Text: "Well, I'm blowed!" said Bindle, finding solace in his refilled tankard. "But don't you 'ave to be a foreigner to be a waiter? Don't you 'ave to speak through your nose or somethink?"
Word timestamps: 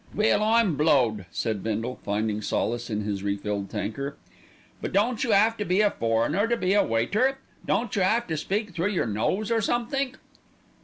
"Well, 0.15 0.41
I'm 0.41 0.77
blowed!" 0.77 1.27
said 1.31 1.61
Bindle, 1.61 1.99
finding 2.03 2.41
solace 2.41 2.89
in 2.89 3.01
his 3.03 3.21
refilled 3.21 3.69
tankard. 3.69 4.15
"But 4.81 4.93
don't 4.93 5.23
you 5.23 5.31
'ave 5.31 5.57
to 5.57 5.63
be 5.63 5.81
a 5.81 5.91
foreigner 5.91 6.47
to 6.47 6.57
be 6.57 6.73
a 6.73 6.83
waiter? 6.83 7.37
Don't 7.67 7.95
you 7.95 8.01
'ave 8.01 8.25
to 8.29 8.35
speak 8.35 8.73
through 8.73 8.93
your 8.93 9.05
nose 9.05 9.51
or 9.51 9.61
somethink?" 9.61 10.17